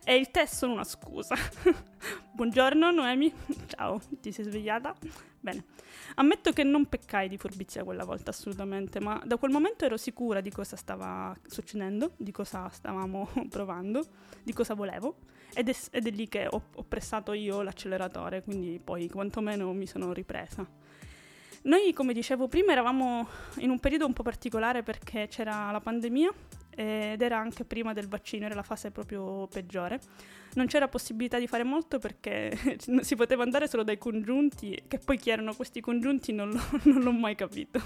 e 0.04 0.16
il 0.16 0.30
tè 0.30 0.42
è 0.42 0.46
solo 0.46 0.74
una 0.74 0.84
scusa. 0.84 1.36
Buongiorno 2.32 2.92
Noemi, 2.92 3.34
ciao, 3.68 4.00
ti 4.22 4.32
sei 4.32 4.46
svegliata? 4.46 4.96
Bene, 5.42 5.64
ammetto 6.16 6.52
che 6.52 6.64
non 6.64 6.88
peccai 6.88 7.30
di 7.30 7.38
furbizia 7.38 7.84
quella 7.86 8.04
volta 8.04 8.32
assolutamente, 8.32 9.00
ma 9.00 9.22
da 9.26 9.38
quel 9.38 9.52
momento 9.52 9.86
ero 9.86 9.96
sicura 9.96 10.42
di 10.42 10.52
cosa 10.52 10.76
stava 10.76 11.36
succedendo, 11.48 12.14
di 12.18 12.32
cosa 12.32 12.68
stavamo 12.70 13.30
provando, 13.50 14.06
di 14.44 14.52
cosa 14.52 14.74
volevo 14.74 15.16
ed 15.54 15.70
è, 15.70 15.76
ed 15.92 16.08
è 16.08 16.12
lì 16.12 16.28
che 16.28 16.46
ho, 16.50 16.62
ho 16.76 16.84
pressato 16.84 17.32
io 17.34 17.62
l'acceleratore, 17.62 18.44
quindi 18.44 18.82
poi 18.84 19.08
quantomeno 19.10 19.72
mi 19.72 19.88
sono 19.88 20.12
ripresa. 20.12 20.68
Noi, 21.62 21.92
come 21.94 22.14
dicevo 22.14 22.48
prima, 22.48 22.72
eravamo 22.72 23.28
in 23.58 23.70
un 23.70 23.80
periodo 23.80 24.06
un 24.06 24.14
po' 24.14 24.24
particolare 24.24 24.82
perché 24.84 25.28
c'era 25.28 25.72
la 25.72 25.82
pandemia 25.82 26.32
ed 26.70 27.22
era 27.22 27.38
anche 27.38 27.66
prima 27.66 27.94
del 27.94 28.08
vaccino, 28.08 28.46
era 28.46 28.56
la 28.56 28.64
fase 28.64 28.92
proprio 28.92 29.48
peggiore. 29.48 30.00
Non 30.54 30.66
c'era 30.66 30.88
possibilità 30.88 31.38
di 31.38 31.48
fare 31.48 31.64
molto 31.64 32.00
perché 32.00 32.58
si 33.02 33.16
poteva 33.16 33.44
andare 33.44 33.68
solo 33.68 33.84
dai 33.84 33.98
congiunti, 33.98 34.84
che 34.88 35.00
poi 35.00 35.18
chi 35.18 35.30
erano 35.30 35.54
questi 35.54 35.82
congiunti 35.82 36.32
non, 36.32 36.50
lo, 36.50 36.60
non 36.92 37.02
l'ho 37.02 37.12
mai 37.12 37.36
capito. 37.36 37.80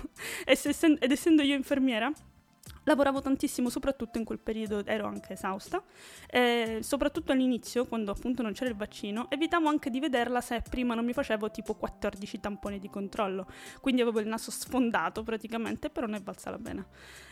ed 0.45 1.11
essendo 1.11 1.41
io 1.41 1.55
infermiera, 1.55 2.11
Lavoravo 2.85 3.21
tantissimo, 3.21 3.69
soprattutto 3.69 4.17
in 4.17 4.25
quel 4.25 4.39
periodo 4.39 4.85
ero 4.85 5.07
anche 5.07 5.33
esausta, 5.33 5.81
eh, 6.27 6.79
soprattutto 6.81 7.31
all'inizio, 7.31 7.85
quando 7.85 8.11
appunto 8.11 8.41
non 8.41 8.51
c'era 8.51 8.69
il 8.69 8.75
vaccino, 8.75 9.29
evitavo 9.29 9.69
anche 9.69 9.89
di 9.89 9.99
vederla 9.99 10.41
se 10.41 10.61
prima 10.69 10.93
non 10.93 11.05
mi 11.05 11.13
facevo 11.13 11.49
tipo 11.49 11.75
14 11.75 12.39
tamponi 12.41 12.79
di 12.79 12.89
controllo, 12.89 13.47
quindi 13.79 14.01
avevo 14.01 14.19
il 14.19 14.27
naso 14.27 14.51
sfondato 14.51 15.23
praticamente, 15.23 15.89
però 15.89 16.07
ne 16.07 16.17
è 16.17 16.21
valsa 16.21 16.49
la 16.49 16.57
pena. 16.57 16.85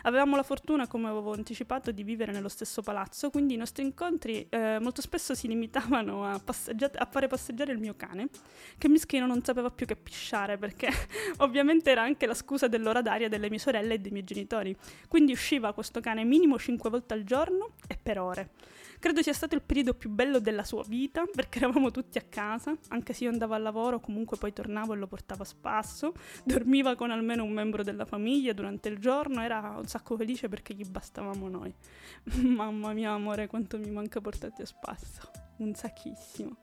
Avevamo 0.04 0.38
la 0.38 0.44
fortuna, 0.44 0.88
come 0.88 1.10
avevo 1.10 1.34
anticipato, 1.34 1.92
di 1.92 2.04
vivere 2.04 2.32
nello 2.32 2.50
stesso 2.50 2.82
palazzo, 2.82 3.30
quindi 3.30 3.56
i 3.56 3.58
nostri 3.58 3.84
incontri 3.84 4.48
eh, 4.50 4.80
molto 4.80 5.02
spesso 5.02 5.36
si 5.36 5.48
limitavano 5.48 6.26
a, 6.26 6.34
a, 6.42 7.08
fare 7.12 7.28
passeggiare 7.28 7.74
il 7.74 7.80
mio 7.80 7.96
cane, 7.98 8.30
che 8.78 8.88
mischino 8.88 9.26
non 9.26 9.44
sapeva 9.44 9.70
più 9.70 9.86
che 9.86 9.98
pisciare, 9.98 10.58
perché 10.58 10.90
ovviamente 11.40 11.92
era 11.92 12.04
anche 12.04 12.26
la 12.26 12.34
scusa 12.34 12.68
dell'ora 12.68 13.02
d'aria 13.02 13.28
delle 13.28 13.50
mie 13.50 13.60
sorelle 13.60 13.96
e 13.96 14.00
dei 14.00 14.12
miei 14.12 14.24
genitori. 14.24 14.76
Quindi 15.08 15.36
usciva 15.42 15.74
questo 15.74 16.00
cane 16.02 16.24
minimo 16.24 16.60
5 16.60 16.90
volte 16.92 17.16
al 17.16 17.24
giorno 17.24 17.72
e 17.88 17.98
per 18.02 18.20
ore. 18.20 18.52
Credo 19.00 19.24
sia 19.24 19.34
stato 19.34 19.56
il 19.56 19.64
periodo 19.64 19.96
più 19.96 20.12
bello 20.12 20.38
della 20.38 20.64
sua 20.64 20.84
vita 20.88 21.26
perché 21.26 21.58
eravamo 21.58 21.90
tutti 21.90 22.20
a 22.20 22.22
casa, 22.22 22.78
anche 22.90 23.14
se 23.14 23.24
io 23.24 23.32
andavo 23.32 23.56
al 23.56 23.64
lavoro, 23.64 24.00
comunque 24.00 24.38
poi 24.38 24.54
tornavo 24.54 24.94
e 24.94 24.98
lo 24.98 25.08
portavo 25.08 25.42
a 25.42 25.46
spasso, 25.46 26.14
dormiva 26.44 26.96
con 26.96 27.10
almeno 27.10 27.44
un 27.44 27.52
membro 27.52 27.82
della 27.82 28.06
famiglia 28.06 28.54
durante 28.54 28.90
il 28.90 29.00
giorno, 29.00 29.42
era 29.42 29.74
un 29.76 29.88
sacco 29.88 30.16
felice 30.16 30.48
perché 30.48 30.76
gli 30.76 30.88
bastavamo 30.88 31.50
noi. 31.50 31.74
Mamma 32.46 32.94
mia 32.94 33.12
amore, 33.14 33.48
quanto 33.48 33.80
mi 33.80 33.90
manca 33.90 34.22
portarti 34.22 34.62
a 34.62 34.66
spasso, 34.68 35.32
un 35.58 35.74
sacchissimo. 35.74 36.56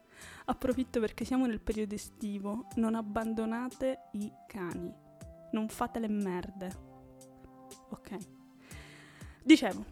Approfitto 0.44 1.00
perché 1.00 1.24
siamo 1.24 1.46
nel 1.46 1.60
periodo 1.60 1.94
estivo, 1.96 2.68
non 2.76 2.94
abbandonate 2.94 4.10
i 4.12 4.30
cani, 4.46 4.94
non 5.50 5.68
fate 5.68 5.98
le 5.98 6.08
merde. 6.08 6.86
Ok. 7.90 8.37
Dicevo, 9.42 9.84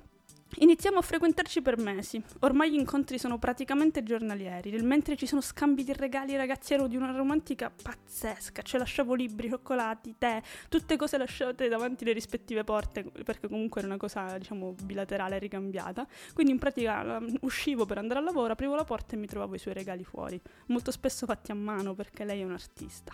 iniziamo 0.59 0.99
a 0.99 1.03
frequentarci 1.03 1.63
per 1.63 1.79
mesi. 1.79 2.23
Ormai 2.41 2.71
gli 2.71 2.79
incontri 2.79 3.19
sono 3.19 3.39
praticamente 3.39 4.03
giornalieri, 4.03 4.71
nel 4.71 4.85
mentre 4.85 5.17
ci 5.17 5.27
sono 5.27 5.41
scambi 5.41 5.83
di 5.83 5.93
regali 5.93 6.37
ragazzi 6.37 6.75
ero 6.75 6.87
di 6.87 6.97
una 6.97 7.11
romantica 7.11 7.71
pazzesca. 7.71 8.63
Cioè 8.63 8.79
lasciavo 8.79 9.15
libri, 9.15 9.49
cioccolati, 9.49 10.17
tè, 10.19 10.43
tutte 10.69 10.97
cose 10.97 11.17
lasciate 11.17 11.69
davanti 11.69 12.05
le 12.05 12.13
rispettive 12.13 12.65
porte, 12.65 13.05
perché 13.25 13.49
comunque 13.49 13.81
era 13.81 13.89
una 13.89 13.99
cosa, 13.99 14.37
diciamo, 14.37 14.75
bilaterale 14.83 15.39
ricambiata. 15.39 16.07
Quindi 16.35 16.53
in 16.53 16.59
pratica 16.59 17.19
uscivo 17.41 17.87
per 17.87 17.99
andare 17.99 18.21
al 18.21 18.27
lavoro, 18.27 18.53
aprivo 18.53 18.75
la 18.75 18.85
porta 18.85 19.15
e 19.15 19.19
mi 19.19 19.27
trovavo 19.27 19.55
i 19.55 19.59
suoi 19.59 19.75
regali 19.75 20.05
fuori. 20.05 20.41
Molto 20.67 20.91
spesso 20.91 21.27
fatti 21.27 21.51
a 21.51 21.55
mano 21.55 21.95
perché 21.95 22.25
lei 22.25 22.41
è 22.41 22.45
un 22.45 22.53
artista. 22.53 23.13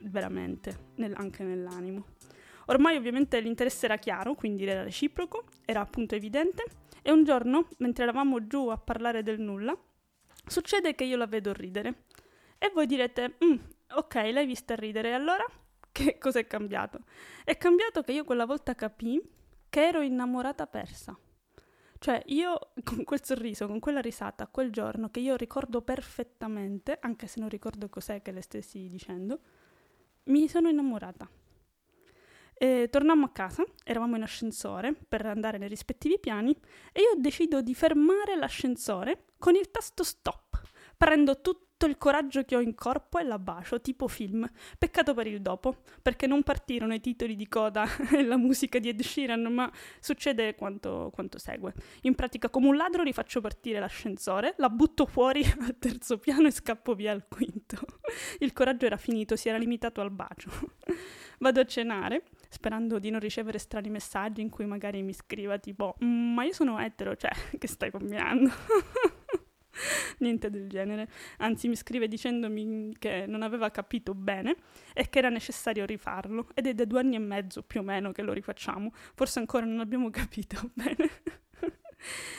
Veramente, 0.00 0.90
nel, 0.96 1.12
anche 1.16 1.42
nell'animo. 1.42 2.04
Ormai 2.68 2.96
ovviamente 2.96 3.40
l'interesse 3.40 3.86
era 3.86 3.96
chiaro, 3.96 4.34
quindi 4.34 4.66
era 4.66 4.82
reciproco, 4.82 5.44
era 5.64 5.80
appunto 5.80 6.14
evidente, 6.14 6.64
e 7.02 7.10
un 7.10 7.24
giorno, 7.24 7.68
mentre 7.78 8.02
eravamo 8.04 8.46
giù 8.46 8.68
a 8.68 8.76
parlare 8.76 9.22
del 9.22 9.40
nulla, 9.40 9.76
succede 10.46 10.94
che 10.94 11.04
io 11.04 11.16
la 11.16 11.26
vedo 11.26 11.52
ridere. 11.52 12.04
E 12.58 12.70
voi 12.74 12.86
direte, 12.86 13.36
mm, 13.42 13.56
ok, 13.94 14.14
l'hai 14.14 14.46
vista 14.46 14.74
ridere, 14.74 15.14
allora 15.14 15.44
che 15.92 16.16
cosa 16.20 16.40
è 16.40 16.46
cambiato? 16.46 17.00
È 17.44 17.56
cambiato 17.56 18.02
che 18.02 18.12
io 18.12 18.24
quella 18.24 18.44
volta 18.44 18.74
capii 18.74 19.20
che 19.70 19.86
ero 19.86 20.02
innamorata 20.02 20.66
persa. 20.66 21.18
Cioè, 21.98 22.22
io 22.26 22.72
con 22.84 23.02
quel 23.04 23.24
sorriso, 23.24 23.66
con 23.66 23.80
quella 23.80 24.00
risata, 24.00 24.46
quel 24.46 24.70
giorno 24.70 25.10
che 25.10 25.20
io 25.20 25.36
ricordo 25.36 25.80
perfettamente, 25.80 26.98
anche 27.00 27.26
se 27.26 27.40
non 27.40 27.48
ricordo 27.48 27.88
cos'è 27.88 28.20
che 28.20 28.32
le 28.32 28.42
stessi 28.42 28.88
dicendo, 28.88 29.40
mi 30.24 30.48
sono 30.48 30.68
innamorata. 30.68 31.28
E 32.60 32.88
tornammo 32.90 33.26
a 33.26 33.30
casa, 33.30 33.64
eravamo 33.84 34.16
in 34.16 34.22
ascensore 34.22 34.92
per 35.06 35.24
andare 35.24 35.58
nei 35.58 35.68
rispettivi 35.68 36.18
piani 36.18 36.50
e 36.92 37.02
io 37.02 37.12
decido 37.16 37.62
di 37.62 37.72
fermare 37.72 38.36
l'ascensore 38.36 39.26
con 39.38 39.54
il 39.54 39.70
tasto 39.70 40.02
stop. 40.02 40.60
Prendo 40.96 41.40
tutto 41.40 41.86
il 41.86 41.96
coraggio 41.96 42.42
che 42.42 42.56
ho 42.56 42.60
in 42.60 42.74
corpo 42.74 43.18
e 43.18 43.22
la 43.22 43.38
bacio, 43.38 43.80
tipo 43.80 44.08
film. 44.08 44.44
Peccato 44.76 45.14
per 45.14 45.28
il 45.28 45.40
dopo, 45.40 45.82
perché 46.02 46.26
non 46.26 46.42
partirono 46.42 46.92
i 46.94 47.00
titoli 47.00 47.36
di 47.36 47.46
coda 47.46 47.86
e 48.10 48.24
la 48.24 48.36
musica 48.36 48.80
di 48.80 48.88
Ed 48.88 49.00
Sheeran, 49.00 49.42
ma 49.42 49.70
succede 50.00 50.56
quanto, 50.56 51.12
quanto 51.14 51.38
segue. 51.38 51.72
In 52.02 52.16
pratica, 52.16 52.50
come 52.50 52.66
un 52.66 52.76
ladro, 52.76 53.04
rifaccio 53.04 53.40
partire 53.40 53.78
l'ascensore, 53.78 54.54
la 54.56 54.68
butto 54.68 55.06
fuori 55.06 55.44
al 55.62 55.78
terzo 55.78 56.18
piano 56.18 56.48
e 56.48 56.50
scappo 56.50 56.96
via 56.96 57.12
al 57.12 57.28
quinto. 57.28 57.78
Il 58.40 58.52
coraggio 58.52 58.86
era 58.86 58.96
finito, 58.96 59.36
si 59.36 59.48
era 59.48 59.58
limitato 59.58 60.00
al 60.00 60.10
bacio. 60.10 60.50
Vado 61.38 61.60
a 61.60 61.64
cenare 61.64 62.24
sperando 62.48 62.98
di 62.98 63.10
non 63.10 63.20
ricevere 63.20 63.58
strani 63.58 63.90
messaggi 63.90 64.40
in 64.40 64.50
cui 64.50 64.64
magari 64.64 65.02
mi 65.02 65.12
scriva 65.12 65.58
tipo 65.58 65.96
mm, 66.02 66.34
ma 66.34 66.44
io 66.44 66.52
sono 66.52 66.78
etero, 66.78 67.16
cioè 67.16 67.30
che 67.58 67.66
stai 67.68 67.90
combinando? 67.90 68.50
Niente 70.18 70.50
del 70.50 70.68
genere, 70.68 71.08
anzi 71.38 71.68
mi 71.68 71.76
scrive 71.76 72.08
dicendomi 72.08 72.96
che 72.98 73.26
non 73.26 73.42
aveva 73.42 73.70
capito 73.70 74.12
bene 74.12 74.56
e 74.92 75.08
che 75.08 75.18
era 75.18 75.28
necessario 75.28 75.86
rifarlo 75.86 76.48
ed 76.54 76.66
è 76.66 76.74
da 76.74 76.84
due 76.84 76.98
anni 76.98 77.14
e 77.14 77.20
mezzo 77.20 77.62
più 77.62 77.80
o 77.80 77.82
meno 77.84 78.10
che 78.10 78.22
lo 78.22 78.32
rifacciamo, 78.32 78.92
forse 79.14 79.38
ancora 79.38 79.64
non 79.64 79.78
abbiamo 79.78 80.10
capito 80.10 80.70
bene. 80.74 81.10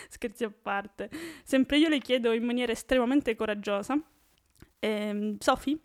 Scherzi 0.09 0.43
a 0.43 0.49
parte, 0.49 1.09
sempre 1.43 1.77
io 1.77 1.87
le 1.87 1.99
chiedo 1.99 2.33
in 2.33 2.43
maniera 2.43 2.71
estremamente 2.71 3.35
coraggiosa, 3.35 3.97
ehm, 4.79 5.37
Sophie, 5.39 5.77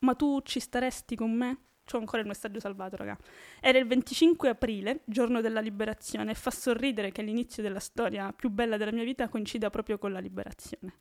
ma 0.00 0.14
tu 0.14 0.40
ci 0.42 0.60
staresti 0.60 1.16
con 1.16 1.32
me? 1.32 1.58
C'ho 1.84 1.98
ancora 1.98 2.22
il 2.22 2.28
messaggio 2.28 2.60
salvato, 2.60 2.96
raga. 2.96 3.16
Era 3.60 3.78
il 3.78 3.86
25 3.86 4.48
aprile, 4.48 5.00
giorno 5.04 5.40
della 5.40 5.60
liberazione, 5.60 6.30
e 6.30 6.34
fa 6.34 6.50
sorridere 6.50 7.12
che 7.12 7.22
l'inizio 7.22 7.62
della 7.62 7.80
storia 7.80 8.32
più 8.32 8.50
bella 8.50 8.76
della 8.76 8.92
mia 8.92 9.04
vita 9.04 9.28
coincida 9.28 9.70
proprio 9.70 9.98
con 9.98 10.12
la 10.12 10.20
liberazione. 10.20 11.00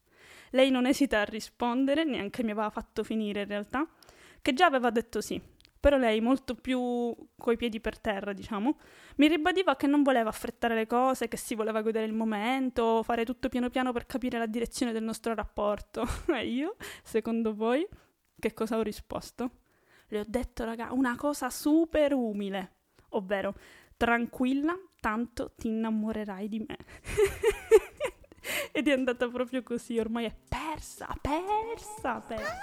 Lei 0.51 0.69
non 0.69 0.85
esita 0.85 1.21
a 1.21 1.25
rispondere, 1.25 2.03
neanche 2.03 2.43
mi 2.43 2.51
aveva 2.51 2.69
fatto 2.69 3.03
finire 3.03 3.41
in 3.41 3.47
realtà, 3.47 3.87
che 4.41 4.53
già 4.53 4.65
aveva 4.65 4.89
detto 4.89 5.21
sì. 5.21 5.41
Però 5.81 5.97
lei, 5.97 6.21
molto 6.21 6.53
più 6.53 7.15
coi 7.35 7.57
piedi 7.57 7.79
per 7.79 7.99
terra, 7.99 8.33
diciamo, 8.33 8.77
mi 9.15 9.27
ribadiva 9.27 9.75
che 9.75 9.87
non 9.87 10.03
voleva 10.03 10.29
affrettare 10.29 10.75
le 10.75 10.85
cose, 10.85 11.27
che 11.27 11.37
si 11.37 11.55
voleva 11.55 11.81
godere 11.81 12.05
il 12.05 12.13
momento, 12.13 13.01
fare 13.01 13.25
tutto 13.25 13.49
piano 13.49 13.69
piano 13.69 13.91
per 13.91 14.05
capire 14.05 14.37
la 14.37 14.45
direzione 14.45 14.91
del 14.91 15.03
nostro 15.03 15.33
rapporto. 15.33 16.05
E 16.37 16.47
io, 16.47 16.75
secondo 17.03 17.55
voi, 17.55 17.87
che 18.39 18.53
cosa 18.53 18.77
ho 18.77 18.83
risposto? 18.83 19.60
Le 20.11 20.19
ho 20.19 20.25
detto, 20.27 20.65
raga, 20.65 20.91
una 20.91 21.15
cosa 21.15 21.49
super 21.49 22.13
umile, 22.13 22.71
ovvero 23.09 23.55
tranquilla, 23.95 24.77
tanto 24.99 25.53
ti 25.55 25.67
innamorerai 25.67 26.47
di 26.49 26.59
me. 26.59 26.77
Ed 28.73 28.87
è 28.87 28.91
andata 28.91 29.29
proprio 29.29 29.63
così, 29.63 29.97
ormai 29.99 30.25
è 30.25 30.35
persa, 30.49 31.07
persa, 31.21 32.19
persa. 32.19 32.57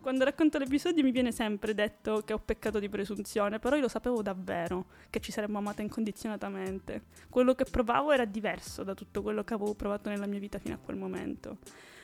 Quando 0.00 0.24
racconto 0.24 0.56
l'episodio 0.56 1.02
mi 1.02 1.10
viene 1.10 1.30
sempre 1.30 1.74
detto 1.74 2.22
che 2.24 2.32
ho 2.32 2.38
peccato 2.38 2.78
di 2.78 2.88
presunzione, 2.88 3.58
però 3.58 3.76
io 3.76 3.82
lo 3.82 3.88
sapevo 3.88 4.22
davvero 4.22 4.86
che 5.10 5.20
ci 5.20 5.30
saremmo 5.30 5.58
amate 5.58 5.82
incondizionatamente. 5.82 7.04
Quello 7.28 7.54
che 7.54 7.64
provavo 7.64 8.12
era 8.12 8.24
diverso 8.24 8.82
da 8.82 8.94
tutto 8.94 9.20
quello 9.20 9.44
che 9.44 9.52
avevo 9.52 9.74
provato 9.74 10.08
nella 10.08 10.26
mia 10.26 10.38
vita 10.38 10.58
fino 10.58 10.74
a 10.74 10.78
quel 10.78 10.96
momento. 10.96 11.58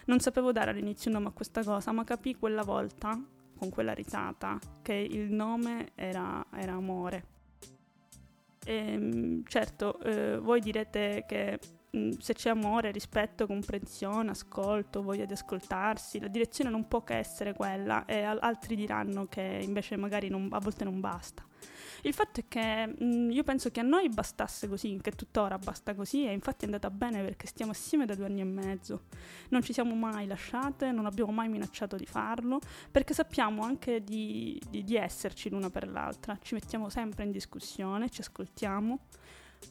Non 0.07 0.21
sapevo 0.21 0.53
dare 0.53 0.71
all'inizio 0.71 1.11
un 1.11 1.17
nome 1.17 1.29
a 1.29 1.33
questa 1.33 1.63
cosa, 1.65 1.91
ma 1.93 2.05
capì 2.05 2.37
quella 2.37 2.63
volta, 2.63 3.21
con 3.59 3.71
quella 3.71 3.93
risata, 3.93 4.59
che 4.83 4.95
il 4.95 5.33
nome 5.33 5.91
era, 5.95 6.45
era 6.55 6.73
amore. 6.73 7.35
E, 8.65 8.75
ehm, 8.75 9.43
certo, 9.47 9.99
eh, 10.01 10.39
voi 10.39 10.61
direte 10.61 11.25
che 11.27 11.59
mm, 11.97 12.11
se 12.19 12.35
c'è 12.35 12.51
amore, 12.51 12.93
rispetto, 12.93 13.47
comprensione, 13.47 14.31
ascolto, 14.31 15.03
voglia 15.03 15.25
di 15.25 15.33
ascoltarsi, 15.33 16.21
la 16.21 16.29
direzione 16.29 16.71
non 16.71 16.87
può 16.87 17.03
che 17.03 17.15
essere 17.15 17.53
quella 17.53 18.05
e 18.05 18.23
altri 18.23 18.77
diranno 18.77 19.27
che 19.27 19.61
invece 19.63 19.97
magari 19.97 20.29
non, 20.29 20.49
a 20.53 20.59
volte 20.61 20.85
non 20.85 21.01
basta. 21.01 21.45
Il 22.03 22.13
fatto 22.13 22.41
è 22.41 22.45
che 22.49 22.87
mh, 22.87 23.05
mm, 23.05 23.31
io 23.31 23.43
penso 23.43 23.71
che 23.71 23.81
a 23.81 23.83
noi 23.83 24.09
bastasse 24.09 24.69
così, 24.69 24.99
che 25.03 25.13
tuttora 25.13 25.59
basta 25.59 25.95
così 25.95 26.27
e 26.27 26.33
infatti 26.33 26.63
è 26.63 26.67
andata 26.67 26.91
bene 26.91 27.23
perché 27.23 27.47
stiamo 27.47 27.73
assieme 27.73 28.07
da 28.07 28.15
due 28.15 28.27
anni 28.27 28.41
e 28.41 28.45
mezzo. 28.45 29.05
Non 29.51 29.63
ci 29.63 29.73
siamo 29.73 29.95
mai 29.95 30.27
lasciate, 30.27 30.93
non 30.93 31.07
abbiamo 31.07 31.33
mai 31.33 31.49
minacciato 31.49 31.97
di 31.97 32.07
farlo, 32.07 32.61
perché 32.91 33.15
sappiamo 33.15 33.63
anche 33.63 34.03
di, 34.03 34.61
di, 34.69 34.85
di 34.85 34.97
esserci 34.97 35.51
l'una 35.51 35.71
per 35.71 35.89
l'altra, 35.89 36.39
ci 36.43 36.55
mettiamo 36.55 36.89
sempre 36.89 37.25
in 37.25 37.31
discussione, 37.31 38.11
ci 38.11 38.21
ascoltiamo, 38.21 38.99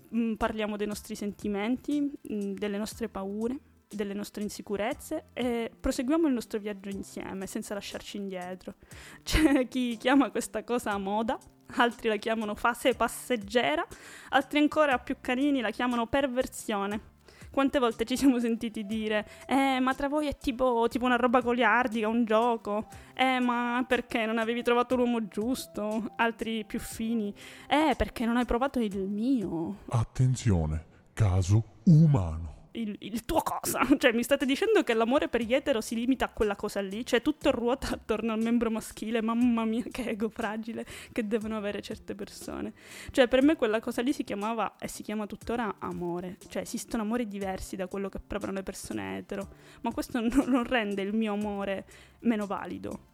mh, 0.09 0.19
mm, 0.19 0.33
parliamo 0.33 0.77
dei 0.77 0.87
nostri 0.87 1.15
sentimenti, 1.15 2.01
mh, 2.01 2.33
mm, 2.33 2.53
delle 2.53 2.77
nostre 2.77 3.09
paure 3.09 3.59
delle 3.87 4.13
nostre 4.13 4.43
insicurezze 4.43 5.27
e 5.33 5.71
proseguiamo 5.79 6.27
il 6.27 6.33
nostro 6.33 6.59
viaggio 6.59 6.89
insieme 6.89 7.47
senza 7.47 7.73
lasciarci 7.73 8.17
indietro. 8.17 8.75
C'è 9.23 9.67
chi 9.67 9.97
chiama 9.97 10.31
questa 10.31 10.63
cosa 10.63 10.97
moda, 10.97 11.37
altri 11.77 12.09
la 12.09 12.17
chiamano 12.17 12.55
fase 12.55 12.93
passeggera, 12.93 13.85
altri 14.29 14.59
ancora 14.59 14.97
più 14.97 15.17
carini 15.21 15.61
la 15.61 15.71
chiamano 15.71 16.07
perversione. 16.07 17.13
Quante 17.51 17.79
volte 17.79 18.03
ci 18.03 18.17
siamo 18.17 18.37
sentiti 18.37 18.85
dire, 18.85 19.25
eh, 19.47 19.79
ma 19.79 19.93
tra 19.93 20.09
voi 20.09 20.27
è 20.27 20.37
tipo, 20.37 20.87
tipo 20.89 21.05
una 21.05 21.15
roba 21.15 21.39
goliardica, 21.39 22.05
un 22.05 22.25
gioco, 22.25 22.87
eh, 23.13 23.39
ma 23.39 23.81
perché 23.87 24.25
non 24.25 24.39
avevi 24.39 24.61
trovato 24.61 24.97
l'uomo 24.97 25.25
giusto? 25.29 26.11
Altri 26.17 26.65
più 26.65 26.79
fini, 26.79 27.33
eh, 27.69 27.95
perché 27.95 28.25
non 28.25 28.35
hai 28.35 28.45
provato 28.45 28.79
il 28.79 29.07
mio. 29.07 29.77
Attenzione, 29.87 30.85
caso 31.13 31.63
umano 31.85 32.54
il, 32.75 32.95
il, 32.99 33.25
tuo 33.25 33.41
cosa. 33.41 33.85
Cioè, 33.97 34.11
mi 34.13 34.23
state 34.23 34.45
dicendo 34.45 34.83
che 34.83 34.93
l'amore 34.93 35.27
per 35.27 35.41
gli 35.41 35.53
etero 35.53 35.81
si 35.81 35.95
limita 35.95 36.25
a 36.25 36.29
quella 36.29 36.55
cosa 36.55 36.81
lì? 36.81 37.05
Cioè, 37.05 37.21
tutto 37.21 37.51
ruota 37.51 37.89
attorno 37.91 38.33
al 38.33 38.41
membro 38.41 38.69
maschile. 38.69 39.21
Mamma 39.21 39.65
mia, 39.65 39.83
che 39.91 40.09
ego 40.09 40.29
fragile 40.29 40.85
che 41.11 41.27
devono 41.27 41.57
avere 41.57 41.81
certe 41.81 42.15
persone. 42.15 42.73
Cioè, 43.11 43.27
per 43.27 43.41
me 43.41 43.55
quella 43.55 43.79
cosa 43.79 44.01
lì 44.01 44.13
si 44.13 44.23
chiamava 44.23 44.75
e 44.77 44.87
si 44.87 45.03
chiama 45.03 45.25
tuttora 45.25 45.75
amore. 45.79 46.37
Cioè, 46.47 46.61
esistono 46.61 47.03
amori 47.03 47.27
diversi 47.27 47.75
da 47.75 47.87
quello 47.87 48.09
che 48.09 48.19
provano 48.19 48.53
le 48.53 48.63
persone 48.63 49.17
etero. 49.17 49.47
Ma 49.81 49.91
questo 49.91 50.19
non, 50.21 50.29
non 50.47 50.63
rende 50.63 51.01
il 51.01 51.13
mio 51.13 51.33
amore 51.33 51.85
meno 52.19 52.45
valido. 52.45 53.13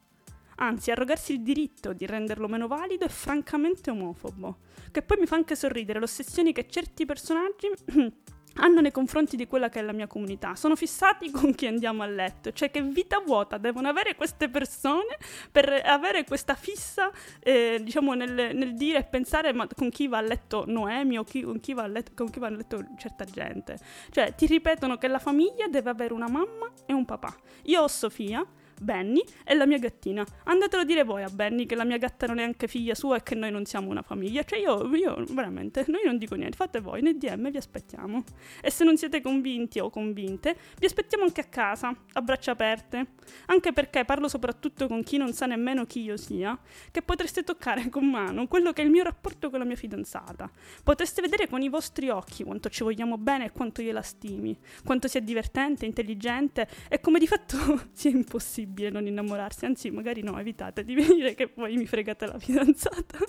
Anzi, 0.62 0.91
arrogarsi 0.91 1.34
il 1.34 1.41
diritto 1.41 1.91
di 1.94 2.06
renderlo 2.06 2.48
meno 2.48 2.68
valido 2.68 3.06
è 3.06 3.10
francamente 3.10 3.89
omofobo. 3.89 4.58
Che 4.91 5.01
poi 5.01 5.18
mi 5.20 5.25
fa 5.25 5.36
anche 5.36 5.56
sorridere 5.56 6.00
l'ossessione 6.00 6.51
che 6.51 6.68
certi 6.70 7.06
personaggi 7.06 7.68
hanno 8.55 8.81
nei 8.81 8.91
confronti 8.91 9.36
di 9.36 9.48
quella 9.48 9.70
che 9.70 9.79
è 9.79 9.81
la 9.81 9.93
mia 9.93 10.08
comunità. 10.08 10.55
Sono 10.55 10.75
fissati 10.75 11.29
con 11.31 11.53
chi 11.55 11.67
andiamo 11.67 12.03
a 12.03 12.08
letto, 12.08 12.51
cioè 12.51 12.72
che 12.72 12.81
vita 12.81 13.20
vuota 13.20 13.58
devono 13.58 13.88
avere 13.88 14.15
queste 14.15 14.50
persone 14.50 15.17
per 15.51 15.81
avere 15.86 16.24
questa 16.24 16.55
fissa, 16.55 17.12
eh, 17.39 17.79
diciamo, 17.81 18.13
nel, 18.13 18.55
nel, 18.55 18.74
dire 18.75 19.00
e 19.00 19.03
pensare 19.03 19.53
ma 19.53 19.67
con 19.67 19.89
chi 19.89 20.08
va 20.08 20.17
a 20.17 20.22
letto 20.22 20.63
Noemi 20.67 21.17
o 21.17 21.24
chi, 21.24 21.41
con, 21.41 21.60
chi 21.60 21.74
va 21.74 21.84
a 21.84 21.88
letto, 21.88 22.12
con 22.15 22.29
chi 22.29 22.39
va 22.39 22.48
a 22.48 22.51
letto 22.51 22.84
certa 22.98 23.25
gente. 23.25 23.77
Cioè 24.10 24.36
ti 24.36 24.46
ripetono 24.46 24.98
che 24.98 25.08
la 25.08 25.20
famiglia 25.20 25.67
deve 25.67 25.89
avere 25.89 26.13
una 26.13 26.29
mamma 26.29 26.72
e 26.86 26.93
un 26.93 27.05
papà. 27.05 27.36
Io 27.63 27.81
ho 27.81 27.88
Sofia, 27.88 28.46
Benny 28.82 29.24
e 29.46 29.54
la 29.54 29.68
mia 29.68 29.78
gattina. 29.78 30.26
Andatelo 30.46 30.82
a 30.82 30.86
dire 30.86 31.04
voi 31.04 31.22
a 31.22 31.30
Benny 31.30 31.68
che 31.68 31.76
la 31.76 31.84
mia 31.84 31.98
gatta 31.98 32.26
non 32.26 32.40
è 32.40 32.44
anche 32.44 32.68
figlia 32.68 32.96
sua 32.96 33.18
e 33.18 33.24
che 33.24 33.36
noi 33.36 33.52
non 33.52 33.66
siamo 33.66 33.90
una 33.90 34.02
famiglia. 34.02 34.44
Cioè 34.44 34.58
io, 34.58 34.94
io 34.96 35.24
veramente, 35.30 35.86
noi 35.88 36.02
non 36.04 36.18
dico 36.18 36.34
niente, 36.34 36.58
fate 36.58 36.80
voi, 36.80 37.02
nei 37.02 37.16
DM 37.16 37.52
vi 37.52 37.58
aspettiamo. 37.58 38.24
E 38.60 38.72
se 38.72 38.84
non 38.84 38.98
siete 38.98 39.22
convinti 39.22 39.80
o 39.80 39.92
convinte, 39.92 40.58
vi 40.80 40.86
aspettiamo 40.88 41.24
anche 41.24 41.42
a 41.42 41.44
casa, 41.44 41.96
a 42.14 42.22
braccia 42.22 42.52
aperte. 42.52 43.06
Anche 43.46 43.72
perché 43.72 44.04
parlo 44.04 44.28
soprattutto 44.28 44.88
con 44.88 45.04
chi 45.04 45.18
non 45.18 45.32
sa 45.32 45.46
nemmeno 45.46 45.86
chi 45.86 46.02
io 46.02 46.18
sia, 46.18 46.58
che 46.90 47.04
potreste 47.04 47.44
toccare 47.44 47.88
con 47.90 48.10
mano 48.10 48.48
quello 48.48 48.74
che 48.74 48.82
è 48.82 48.86
il 48.86 48.92
mio 48.92 49.04
rapporto 49.04 49.52
con 49.52 49.60
la 49.60 49.66
mia 49.66 49.76
fidanzata. 49.76 50.50
Potreste 50.84 51.22
vedere 51.22 51.48
con 51.48 51.62
i 51.62 51.70
vostri 51.70 52.10
occhi 52.10 52.44
quanto 52.44 52.70
ci 52.70 52.82
vogliamo 52.84 53.20
bene 53.20 53.46
e 53.46 53.52
quanto 53.52 53.84
io 53.84 53.94
la 53.94 54.02
stimi, 54.02 54.58
quanto 54.84 55.08
sia 55.08 55.22
divertente, 55.22 55.86
intelligente 55.86 56.68
e 56.90 57.00
come 57.00 57.20
di 57.20 57.28
fatto 57.28 57.58
sia 57.94 58.10
impossibile 58.10 58.71
possibile 58.72 58.90
non 58.90 59.06
innamorarsi, 59.06 59.66
anzi 59.66 59.92
magari 59.92 60.24
no, 60.24 60.40
evitate 60.40 60.84
di 60.84 60.96
venire 60.96 61.36
che 61.36 61.50
poi 61.50 61.75
mi 61.75 61.86
fregate 61.86 62.25
la 62.25 62.40
fidanzata. 62.40 63.20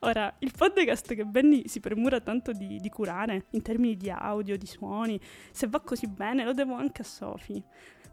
Ora, 0.00 0.32
il 0.38 0.52
podcast 0.56 1.12
che 1.14 1.24
Benny 1.24 1.66
si 1.66 1.80
premura 1.80 2.20
tanto 2.20 2.52
di, 2.52 2.78
di, 2.78 2.88
curare 2.88 3.46
in 3.50 3.62
termini 3.62 3.96
di 3.96 4.10
audio, 4.10 4.56
di 4.56 4.66
suoni, 4.66 5.20
se 5.50 5.66
va 5.66 5.80
così 5.80 6.06
bene 6.06 6.44
lo 6.44 6.52
devo 6.52 6.74
anche 6.74 7.02
a 7.02 7.04
Sophie, 7.04 7.62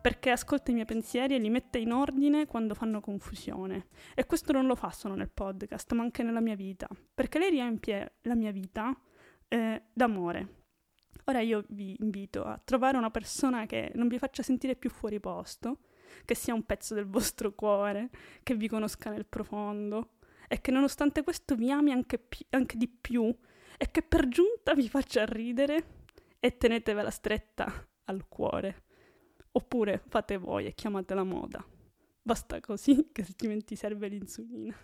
perché 0.01 0.31
ascolta 0.31 0.71
i 0.71 0.73
miei 0.73 0.87
pensieri 0.87 1.35
e 1.35 1.37
li 1.37 1.49
mette 1.49 1.77
in 1.77 1.91
ordine 1.91 2.47
quando 2.47 2.73
fanno 2.73 3.01
confusione. 3.01 3.87
E 4.15 4.25
questo 4.25 4.51
non 4.51 4.65
lo 4.65 4.75
fa 4.75 4.89
solo 4.89 5.13
nel 5.13 5.29
podcast, 5.29 5.93
ma 5.93 6.01
anche 6.01 6.23
nella 6.23 6.41
mia 6.41 6.55
vita, 6.55 6.87
perché 7.13 7.37
lei 7.37 7.51
riempie 7.51 8.15
la 8.21 8.35
mia 8.35 8.51
vita 8.51 8.97
eh, 9.47 9.83
d'amore. 9.93 10.63
Ora 11.25 11.39
io 11.39 11.65
vi 11.69 11.95
invito 11.99 12.43
a 12.43 12.59
trovare 12.63 12.97
una 12.97 13.11
persona 13.11 13.67
che 13.67 13.91
non 13.93 14.07
vi 14.07 14.17
faccia 14.17 14.41
sentire 14.41 14.75
più 14.75 14.89
fuori 14.89 15.19
posto, 15.19 15.79
che 16.23 16.35
sia 16.35 16.53
un 16.53 16.63
pezzo 16.63 16.93
del 16.93 17.05
vostro 17.05 17.53
cuore, 17.53 18.09
che 18.43 18.55
vi 18.55 18.67
conosca 18.67 19.09
nel 19.09 19.25
profondo 19.25 20.11
e 20.47 20.61
che 20.61 20.71
nonostante 20.71 21.23
questo 21.23 21.55
vi 21.55 21.71
ami 21.71 21.91
anche, 21.91 22.17
pi- 22.19 22.45
anche 22.51 22.77
di 22.77 22.87
più 22.87 23.35
e 23.77 23.91
che 23.91 24.01
per 24.01 24.27
giunta 24.27 24.73
vi 24.73 24.87
faccia 24.87 25.25
ridere 25.25 26.03
e 26.39 26.57
tenetevela 26.57 27.09
stretta 27.09 27.87
al 28.05 28.27
cuore. 28.27 28.83
Oppure 29.51 30.03
fate 30.07 30.37
voi 30.37 30.65
e 30.65 30.73
chiamate 30.73 31.13
la 31.13 31.23
moda. 31.23 31.65
Basta 32.21 32.59
così 32.59 33.09
che 33.11 33.21
altrimenti 33.21 33.75
serve 33.75 34.07
l'insulina. 34.07 34.75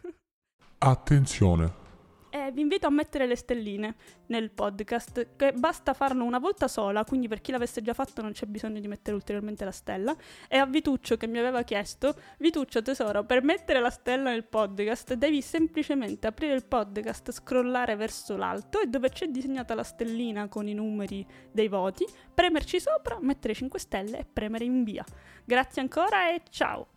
Attenzione! 0.78 1.91
E 2.34 2.50
vi 2.54 2.62
invito 2.62 2.88
a 2.88 2.90
mettere 2.90 3.28
le 3.28 3.36
stelline 3.36 3.96
nel 4.28 4.52
podcast, 4.52 5.36
che 5.36 5.52
basta 5.52 5.94
farlo 5.94 6.24
una 6.24 6.40
volta 6.40 6.70
sola, 6.70 7.04
quindi 7.04 7.28
per 7.28 7.42
chi 7.42 7.52
l'avesse 7.52 7.82
già 7.82 7.94
fatto 7.94 8.22
non 8.22 8.32
c'è 8.32 8.46
bisogno 8.46 8.80
di 8.80 8.88
mettere 8.88 9.16
ulteriormente 9.16 9.66
la 9.66 9.72
stella. 9.72 10.16
E 10.48 10.56
a 10.56 10.66
Vituccio 10.66 11.18
che 11.18 11.28
mi 11.28 11.40
aveva 11.40 11.64
chiesto, 11.64 12.16
Vituccio 12.38 12.82
tesoro, 12.82 13.26
per 13.26 13.44
mettere 13.44 13.82
la 13.82 13.90
stella 13.90 14.30
nel 14.30 14.46
podcast 14.46 15.16
devi 15.16 15.42
semplicemente 15.42 16.26
aprire 16.26 16.54
il 16.54 16.64
podcast, 16.64 17.32
scrollare 17.34 17.98
verso 17.98 18.38
l'alto 18.38 18.80
e 18.80 18.88
dove 18.88 19.10
c'è 19.10 19.28
disegnata 19.28 19.76
la 19.76 19.84
stellina 19.84 20.48
con 20.48 20.70
i 20.70 20.74
numeri 20.74 21.28
dei 21.52 21.68
voti, 21.68 22.08
premerci 22.34 22.80
sopra, 22.80 23.18
mettere 23.20 23.54
5 23.54 23.78
stelle 23.78 24.20
e 24.20 24.26
premere 24.26 24.64
invia. 24.64 25.04
Grazie 25.44 25.82
ancora 25.82 26.34
e 26.34 26.44
ciao! 26.50 26.88